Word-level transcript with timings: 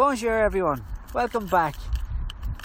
Bonjour, 0.00 0.32
everyone. 0.32 0.82
Welcome 1.12 1.46
back. 1.46 1.76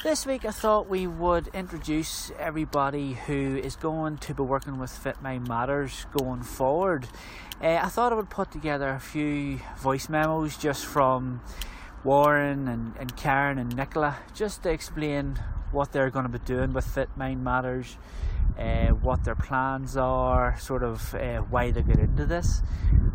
This 0.06 0.26
week, 0.26 0.46
I 0.46 0.52
thought 0.52 0.88
we 0.88 1.06
would 1.06 1.50
introduce 1.50 2.32
everybody 2.40 3.16
who 3.28 3.58
is 3.58 3.76
going 3.76 4.20
to 4.20 4.34
be 4.34 4.42
working 4.42 4.80
with 4.80 4.90
Fit 4.90 5.22
Mind 5.22 5.46
Matters 5.46 6.06
going 6.18 6.44
forward. 6.44 7.10
Uh, 7.62 7.82
I 7.84 7.90
thought 7.90 8.14
I 8.14 8.16
would 8.16 8.30
put 8.30 8.52
together 8.52 8.88
a 8.88 9.02
few 9.02 9.60
voice 9.78 10.08
memos 10.08 10.56
just 10.56 10.86
from 10.86 11.42
Warren 12.06 12.70
and, 12.70 12.94
and 12.98 13.18
Karen 13.18 13.58
and 13.58 13.76
Nicola 13.76 14.16
just 14.34 14.64
to 14.64 14.70
explain 14.70 15.38
what 15.74 15.92
they're 15.92 16.10
going 16.10 16.24
to 16.24 16.32
be 16.32 16.40
doing 16.46 16.72
with 16.72 16.88
Fit 16.88 17.10
Mind 17.18 17.44
Matters, 17.44 17.98
uh, 18.58 18.92
what 18.92 19.26
their 19.26 19.36
plans 19.36 19.98
are, 19.98 20.58
sort 20.58 20.84
of 20.84 21.14
uh, 21.14 21.40
why 21.40 21.72
they 21.72 21.82
get 21.82 22.00
into 22.00 22.26
this. 22.26 22.62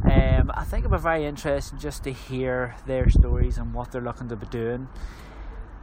Um, 0.04 0.50
I 0.54 0.64
think 0.64 0.84
it'll 0.84 0.96
be 0.96 1.02
very 1.02 1.26
interesting 1.26 1.78
just 1.78 2.04
to 2.04 2.12
hear 2.12 2.74
their 2.86 3.10
stories 3.10 3.58
and 3.58 3.74
what 3.74 3.92
they're 3.92 4.00
looking 4.00 4.28
to 4.28 4.36
be 4.36 4.46
doing. 4.46 4.88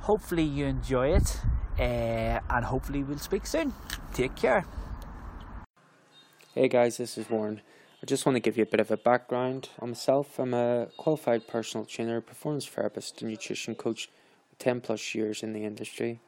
Hopefully, 0.01 0.43
you 0.43 0.65
enjoy 0.65 1.09
it, 1.09 1.39
uh, 1.77 2.39
and 2.49 2.65
hopefully, 2.65 3.03
we'll 3.03 3.19
speak 3.19 3.45
soon. 3.45 3.73
Take 4.13 4.35
care. 4.35 4.65
Hey 6.55 6.67
guys, 6.67 6.97
this 6.97 7.17
is 7.19 7.29
Warren. 7.29 7.61
I 8.01 8.05
just 8.07 8.25
want 8.25 8.35
to 8.35 8.39
give 8.39 8.57
you 8.57 8.63
a 8.63 8.67
bit 8.67 8.79
of 8.79 8.89
a 8.89 8.97
background 8.97 9.69
on 9.79 9.89
myself. 9.89 10.39
I'm 10.39 10.53
a 10.53 10.87
qualified 10.97 11.47
personal 11.47 11.85
trainer, 11.85 12.19
performance 12.21 12.65
therapist, 12.65 13.21
and 13.21 13.29
nutrition 13.29 13.75
coach 13.75 14.09
with 14.49 14.57
10 14.59 14.81
plus 14.81 15.13
years 15.13 15.43
in 15.43 15.53
the 15.53 15.65
industry. 15.65 16.19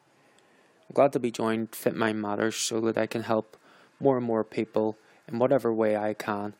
I'm 0.88 0.94
glad 0.94 1.13
to 1.13 1.20
be 1.20 1.32
joined 1.32 1.76
Fit 1.76 1.96
Mind 1.96 2.21
Matters 2.21 2.58
so 2.58 2.80
that 2.82 2.98
I 2.98 3.08
can 3.08 3.24
help 3.24 3.58
more 3.99 4.18
and 4.18 4.26
more 4.26 4.44
people 4.44 4.98
in 5.27 5.40
whatever 5.40 5.74
way 5.74 5.98
I 5.98 6.13
can. 6.13 6.54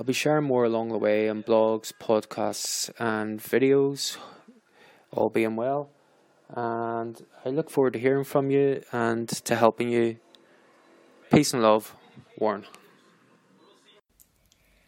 I'll 0.00 0.06
be 0.06 0.14
sharing 0.14 0.44
more 0.44 0.64
along 0.64 0.88
the 0.88 0.96
way 0.96 1.28
on 1.28 1.42
blogs, 1.42 1.92
podcasts, 1.92 2.90
and 2.98 3.38
videos, 3.38 4.16
all 5.12 5.28
being 5.28 5.56
well. 5.56 5.90
And 6.48 7.22
I 7.44 7.50
look 7.50 7.68
forward 7.68 7.92
to 7.92 7.98
hearing 7.98 8.24
from 8.24 8.50
you 8.50 8.82
and 8.92 9.28
to 9.28 9.54
helping 9.54 9.90
you. 9.90 10.16
Peace 11.30 11.52
and 11.52 11.62
love, 11.62 11.94
Warren. 12.38 12.64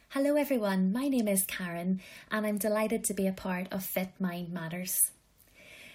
Hello, 0.08 0.34
everyone. 0.34 0.92
My 0.92 1.08
name 1.08 1.28
is 1.28 1.44
Karen, 1.44 2.00
and 2.30 2.46
I'm 2.46 2.56
delighted 2.56 3.04
to 3.04 3.12
be 3.12 3.26
a 3.26 3.32
part 3.32 3.70
of 3.70 3.84
Fit 3.84 4.12
Mind 4.18 4.50
Matters. 4.50 5.10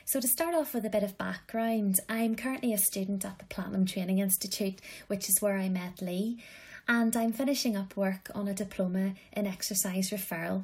So, 0.06 0.20
to 0.20 0.28
start 0.28 0.54
off 0.54 0.76
with 0.76 0.86
a 0.86 0.92
bit 0.92 1.02
of 1.02 1.18
background, 1.18 2.00
I'm 2.08 2.36
currently 2.36 2.72
a 2.72 2.78
student 2.78 3.26
at 3.26 3.40
the 3.40 3.46
Platinum 3.46 3.88
Training 3.88 4.20
Institute, 4.20 4.80
which 5.08 5.28
is 5.28 5.42
where 5.42 5.58
I 5.58 5.70
met 5.70 6.04
Lee, 6.04 6.38
and 6.88 7.16
I'm 7.16 7.34
finishing 7.34 7.76
up 7.76 7.96
work 7.98 8.30
on 8.34 8.48
a 8.48 8.54
diploma 8.54 9.14
in 9.34 9.46
exercise 9.46 10.10
referral. 10.10 10.64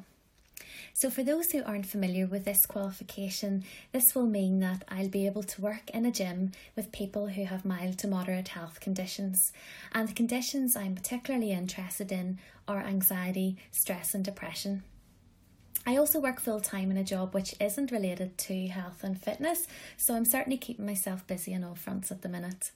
So, 0.96 1.10
for 1.10 1.24
those 1.24 1.50
who 1.50 1.64
aren't 1.64 1.86
familiar 1.86 2.26
with 2.26 2.44
this 2.44 2.66
qualification, 2.66 3.64
this 3.90 4.14
will 4.14 4.28
mean 4.28 4.60
that 4.60 4.84
I'll 4.88 5.08
be 5.08 5.26
able 5.26 5.42
to 5.42 5.60
work 5.60 5.90
in 5.90 6.06
a 6.06 6.12
gym 6.12 6.52
with 6.76 6.92
people 6.92 7.26
who 7.26 7.44
have 7.44 7.64
mild 7.64 7.98
to 7.98 8.06
moderate 8.06 8.48
health 8.48 8.78
conditions. 8.78 9.52
And 9.92 10.08
the 10.08 10.14
conditions 10.14 10.76
I'm 10.76 10.94
particularly 10.94 11.50
interested 11.50 12.12
in 12.12 12.38
are 12.68 12.80
anxiety, 12.80 13.56
stress, 13.72 14.14
and 14.14 14.24
depression. 14.24 14.84
I 15.84 15.96
also 15.96 16.20
work 16.20 16.40
full 16.40 16.60
time 16.60 16.90
in 16.92 16.96
a 16.96 17.04
job 17.04 17.34
which 17.34 17.54
isn't 17.60 17.90
related 17.90 18.38
to 18.38 18.68
health 18.68 19.02
and 19.02 19.20
fitness, 19.20 19.66
so 19.96 20.14
I'm 20.14 20.24
certainly 20.24 20.56
keeping 20.56 20.86
myself 20.86 21.26
busy 21.26 21.54
on 21.54 21.64
all 21.64 21.74
fronts 21.74 22.10
at 22.10 22.22
the 22.22 22.28
minute. 22.28 22.70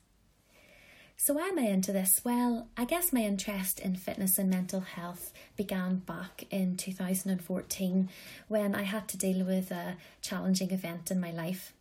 So, 1.21 1.35
why 1.35 1.49
am 1.49 1.59
I 1.59 1.63
into 1.63 1.91
this? 1.91 2.21
Well, 2.23 2.69
I 2.77 2.85
guess 2.85 3.13
my 3.13 3.23
interest 3.23 3.81
in 3.81 3.97
fitness 3.97 4.39
and 4.39 4.49
mental 4.49 4.79
health 4.79 5.33
began 5.57 5.97
back 5.97 6.45
in 6.49 6.77
2014 6.77 8.09
when 8.47 8.75
I 8.77 8.83
had 8.83 9.09
to 9.09 9.19
deal 9.19 9.45
with 9.45 9.73
a 9.73 9.97
challenging 10.23 10.71
event 10.71 11.11
in 11.11 11.19
my 11.19 11.33
life. 11.33 11.73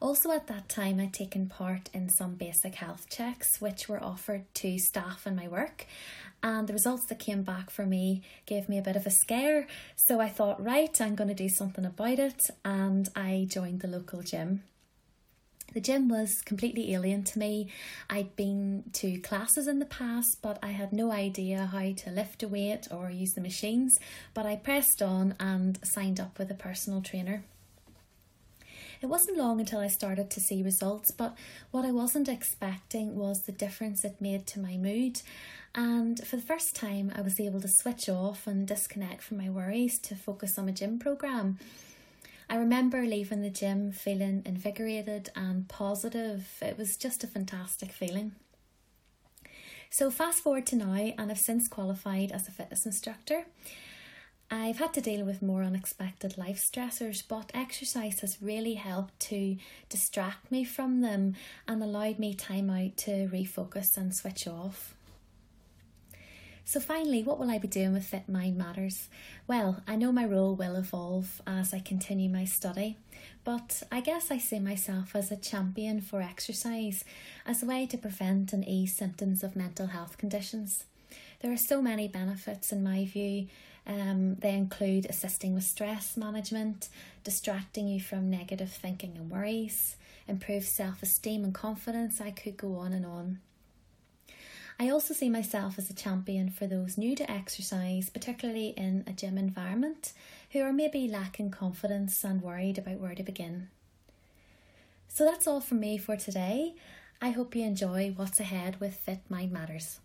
Also, 0.00 0.30
at 0.30 0.46
that 0.46 0.68
time, 0.68 1.00
I'd 1.00 1.12
taken 1.12 1.48
part 1.48 1.90
in 1.92 2.08
some 2.08 2.36
basic 2.36 2.76
health 2.76 3.08
checks 3.10 3.60
which 3.60 3.88
were 3.88 4.02
offered 4.02 4.44
to 4.54 4.78
staff 4.78 5.26
in 5.26 5.34
my 5.34 5.48
work, 5.48 5.84
and 6.44 6.68
the 6.68 6.74
results 6.74 7.06
that 7.06 7.18
came 7.18 7.42
back 7.42 7.70
for 7.70 7.84
me 7.84 8.22
gave 8.46 8.68
me 8.68 8.78
a 8.78 8.82
bit 8.82 8.94
of 8.94 9.04
a 9.04 9.10
scare. 9.10 9.66
So, 9.96 10.20
I 10.20 10.28
thought, 10.28 10.62
right, 10.62 10.96
I'm 11.00 11.16
going 11.16 11.28
to 11.28 11.34
do 11.34 11.48
something 11.48 11.84
about 11.84 12.20
it, 12.20 12.50
and 12.64 13.08
I 13.16 13.48
joined 13.50 13.80
the 13.80 13.88
local 13.88 14.22
gym. 14.22 14.62
The 15.72 15.80
gym 15.80 16.08
was 16.08 16.42
completely 16.44 16.92
alien 16.92 17.24
to 17.24 17.38
me. 17.38 17.68
I'd 18.10 18.36
been 18.36 18.84
to 18.94 19.18
classes 19.18 19.66
in 19.66 19.78
the 19.78 19.86
past, 19.86 20.38
but 20.42 20.58
I 20.62 20.68
had 20.68 20.92
no 20.92 21.10
idea 21.10 21.66
how 21.72 21.92
to 21.92 22.10
lift 22.10 22.42
a 22.42 22.48
weight 22.48 22.88
or 22.90 23.10
use 23.10 23.32
the 23.32 23.40
machines. 23.40 23.98
But 24.34 24.44
I 24.44 24.56
pressed 24.56 25.00
on 25.00 25.34
and 25.40 25.78
signed 25.82 26.20
up 26.20 26.38
with 26.38 26.50
a 26.50 26.54
personal 26.54 27.00
trainer. 27.00 27.42
It 29.00 29.06
wasn't 29.06 29.36
long 29.36 29.58
until 29.58 29.80
I 29.80 29.88
started 29.88 30.30
to 30.30 30.40
see 30.40 30.62
results, 30.62 31.10
but 31.10 31.36
what 31.72 31.84
I 31.84 31.90
wasn't 31.90 32.28
expecting 32.28 33.16
was 33.16 33.42
the 33.42 33.50
difference 33.50 34.04
it 34.04 34.20
made 34.20 34.46
to 34.48 34.60
my 34.60 34.76
mood. 34.76 35.20
And 35.74 36.24
for 36.24 36.36
the 36.36 36.42
first 36.42 36.76
time, 36.76 37.10
I 37.16 37.20
was 37.22 37.40
able 37.40 37.60
to 37.62 37.68
switch 37.68 38.08
off 38.08 38.46
and 38.46 38.68
disconnect 38.68 39.22
from 39.22 39.38
my 39.38 39.50
worries 39.50 39.98
to 40.02 40.14
focus 40.14 40.56
on 40.56 40.68
a 40.68 40.72
gym 40.72 41.00
program. 41.00 41.58
I 42.52 42.56
remember 42.56 43.06
leaving 43.06 43.40
the 43.40 43.48
gym 43.48 43.92
feeling 43.92 44.42
invigorated 44.44 45.30
and 45.34 45.66
positive. 45.68 46.46
It 46.60 46.76
was 46.76 46.98
just 46.98 47.24
a 47.24 47.26
fantastic 47.26 47.90
feeling. 47.90 48.32
So, 49.88 50.10
fast 50.10 50.42
forward 50.42 50.66
to 50.66 50.76
now, 50.76 51.14
and 51.16 51.30
I've 51.30 51.38
since 51.38 51.66
qualified 51.66 52.30
as 52.30 52.46
a 52.46 52.50
fitness 52.50 52.84
instructor. 52.84 53.46
I've 54.50 54.76
had 54.76 54.92
to 54.92 55.00
deal 55.00 55.24
with 55.24 55.40
more 55.40 55.62
unexpected 55.62 56.36
life 56.36 56.62
stressors, 56.62 57.22
but 57.26 57.50
exercise 57.54 58.20
has 58.20 58.42
really 58.42 58.74
helped 58.74 59.18
to 59.30 59.56
distract 59.88 60.52
me 60.52 60.62
from 60.62 61.00
them 61.00 61.36
and 61.66 61.82
allowed 61.82 62.18
me 62.18 62.34
time 62.34 62.68
out 62.68 62.98
to 62.98 63.28
refocus 63.28 63.96
and 63.96 64.14
switch 64.14 64.46
off. 64.46 64.94
So, 66.64 66.80
finally, 66.80 67.22
what 67.22 67.38
will 67.38 67.50
I 67.50 67.58
be 67.58 67.68
doing 67.68 67.92
with 67.92 68.06
Fit 68.06 68.28
Mind 68.28 68.56
Matters? 68.56 69.08
Well, 69.48 69.82
I 69.86 69.96
know 69.96 70.12
my 70.12 70.24
role 70.24 70.54
will 70.54 70.76
evolve 70.76 71.42
as 71.46 71.74
I 71.74 71.80
continue 71.80 72.28
my 72.28 72.44
study, 72.44 72.96
but 73.44 73.82
I 73.90 74.00
guess 74.00 74.30
I 74.30 74.38
see 74.38 74.60
myself 74.60 75.16
as 75.16 75.32
a 75.32 75.36
champion 75.36 76.00
for 76.00 76.22
exercise 76.22 77.04
as 77.44 77.62
a 77.62 77.66
way 77.66 77.86
to 77.86 77.98
prevent 77.98 78.52
and 78.52 78.66
ease 78.66 78.94
symptoms 78.94 79.42
of 79.42 79.56
mental 79.56 79.88
health 79.88 80.18
conditions. 80.18 80.84
There 81.40 81.52
are 81.52 81.56
so 81.56 81.82
many 81.82 82.06
benefits, 82.06 82.70
in 82.70 82.84
my 82.84 83.04
view. 83.04 83.48
Um, 83.84 84.36
they 84.36 84.54
include 84.54 85.06
assisting 85.06 85.54
with 85.54 85.64
stress 85.64 86.16
management, 86.16 86.88
distracting 87.24 87.88
you 87.88 88.00
from 88.00 88.30
negative 88.30 88.70
thinking 88.70 89.16
and 89.16 89.28
worries, 89.28 89.96
improve 90.28 90.64
self 90.64 91.02
esteem 91.02 91.42
and 91.42 91.52
confidence. 91.52 92.20
I 92.20 92.30
could 92.30 92.56
go 92.56 92.76
on 92.76 92.92
and 92.92 93.04
on. 93.04 93.40
I 94.78 94.88
also 94.88 95.14
see 95.14 95.28
myself 95.28 95.78
as 95.78 95.90
a 95.90 95.94
champion 95.94 96.50
for 96.50 96.66
those 96.66 96.98
new 96.98 97.14
to 97.16 97.30
exercise, 97.30 98.10
particularly 98.10 98.68
in 98.76 99.04
a 99.06 99.12
gym 99.12 99.38
environment, 99.38 100.12
who 100.50 100.60
are 100.60 100.72
maybe 100.72 101.08
lacking 101.08 101.50
confidence 101.50 102.24
and 102.24 102.42
worried 102.42 102.78
about 102.78 102.98
where 102.98 103.14
to 103.14 103.22
begin. 103.22 103.68
So 105.08 105.24
that's 105.24 105.46
all 105.46 105.60
from 105.60 105.80
me 105.80 105.98
for 105.98 106.16
today. 106.16 106.74
I 107.20 107.30
hope 107.30 107.54
you 107.54 107.64
enjoy 107.64 108.12
what's 108.16 108.40
ahead 108.40 108.80
with 108.80 108.94
Fit 108.94 109.20
Mind 109.28 109.52
Matters. 109.52 110.00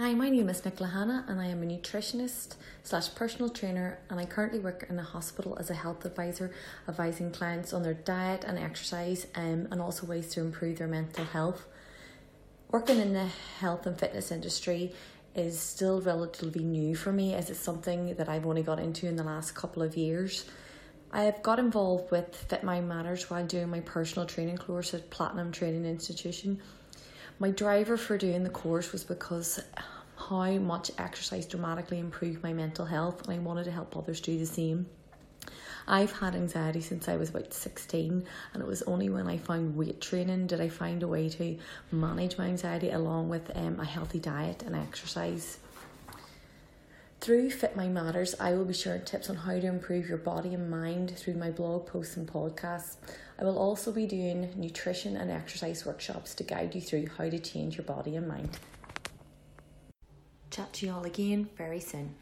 Hi, 0.00 0.14
my 0.14 0.30
name 0.30 0.48
is 0.48 0.64
Nicola 0.64 0.88
Hanna 0.88 1.26
and 1.28 1.38
I 1.42 1.48
am 1.48 1.62
a 1.62 1.66
nutritionist 1.66 2.54
slash 2.82 3.14
personal 3.14 3.50
trainer 3.50 3.98
and 4.08 4.18
I 4.18 4.24
currently 4.24 4.58
work 4.58 4.86
in 4.88 4.98
a 4.98 5.02
hospital 5.02 5.58
as 5.60 5.68
a 5.68 5.74
health 5.74 6.06
advisor 6.06 6.52
advising 6.88 7.30
clients 7.32 7.74
on 7.74 7.82
their 7.82 7.92
diet 7.92 8.42
and 8.44 8.58
exercise 8.58 9.26
um, 9.34 9.68
and 9.70 9.78
also 9.78 10.06
ways 10.06 10.28
to 10.28 10.40
improve 10.40 10.78
their 10.78 10.88
mental 10.88 11.26
health. 11.26 11.66
Working 12.70 12.98
in 12.98 13.12
the 13.12 13.28
health 13.58 13.86
and 13.86 13.98
fitness 13.98 14.32
industry 14.32 14.94
is 15.34 15.60
still 15.60 16.00
relatively 16.00 16.64
new 16.64 16.96
for 16.96 17.12
me 17.12 17.34
as 17.34 17.50
it's 17.50 17.60
something 17.60 18.14
that 18.14 18.26
I've 18.26 18.46
only 18.46 18.62
got 18.62 18.78
into 18.78 19.06
in 19.06 19.16
the 19.16 19.22
last 19.22 19.54
couple 19.54 19.82
of 19.82 19.98
years. 19.98 20.46
I 21.12 21.24
have 21.24 21.42
got 21.42 21.58
involved 21.58 22.10
with 22.10 22.34
Fit 22.48 22.64
Mind 22.64 22.88
Matters 22.88 23.28
while 23.28 23.44
doing 23.44 23.68
my 23.68 23.80
personal 23.80 24.26
training 24.26 24.56
course 24.56 24.94
at 24.94 25.10
Platinum 25.10 25.52
Training 25.52 25.84
Institution 25.84 26.58
my 27.40 27.50
driver 27.50 27.96
for 27.96 28.18
doing 28.18 28.44
the 28.44 28.50
course 28.50 28.92
was 28.92 29.02
because 29.02 29.58
how 30.30 30.52
much 30.52 30.92
exercise 30.96 31.44
dramatically 31.44 31.98
improved 31.98 32.40
my 32.40 32.52
mental 32.52 32.86
health, 32.86 33.26
and 33.26 33.34
I 33.34 33.38
wanted 33.40 33.64
to 33.64 33.72
help 33.72 33.96
others 33.96 34.20
do 34.20 34.38
the 34.38 34.46
same. 34.46 34.86
I've 35.88 36.12
had 36.12 36.36
anxiety 36.36 36.80
since 36.80 37.08
I 37.08 37.16
was 37.16 37.30
about 37.30 37.52
16, 37.52 38.24
and 38.54 38.62
it 38.62 38.66
was 38.66 38.82
only 38.82 39.10
when 39.10 39.26
I 39.26 39.38
found 39.38 39.76
weight 39.76 40.00
training 40.00 40.46
did 40.46 40.60
I 40.60 40.68
find 40.68 41.02
a 41.02 41.08
way 41.08 41.28
to 41.30 41.58
manage 41.90 42.38
my 42.38 42.46
anxiety 42.46 42.90
along 42.90 43.28
with 43.28 43.50
um, 43.56 43.80
a 43.80 43.84
healthy 43.84 44.20
diet 44.20 44.62
and 44.62 44.76
exercise. 44.76 45.58
Through 47.20 47.50
Fit 47.50 47.74
Mind 47.74 47.94
Matters, 47.94 48.36
I 48.38 48.52
will 48.52 48.64
be 48.64 48.72
sharing 48.72 49.04
tips 49.04 49.30
on 49.30 49.36
how 49.36 49.58
to 49.58 49.66
improve 49.66 50.08
your 50.08 50.18
body 50.18 50.54
and 50.54 50.70
mind 50.70 51.10
through 51.18 51.34
my 51.34 51.50
blog 51.50 51.86
posts 51.86 52.16
and 52.16 52.32
podcasts. 52.32 52.96
I 53.38 53.42
will 53.42 53.58
also 53.58 53.90
be 53.90 54.06
doing 54.06 54.52
nutrition 54.56 55.16
and 55.16 55.28
exercise 55.28 55.84
workshops 55.84 56.36
to 56.36 56.44
guide 56.44 56.76
you 56.76 56.80
through 56.80 57.08
how 57.18 57.28
to 57.28 57.38
change 57.40 57.76
your 57.76 57.84
body 57.84 58.14
and 58.14 58.28
mind. 58.28 58.58
Chat 60.50 60.72
to 60.74 60.86
you 60.86 60.92
all 60.92 61.04
again 61.04 61.48
very 61.56 61.78
soon. 61.78 62.14